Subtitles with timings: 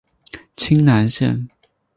[0.55, 1.47] 清南线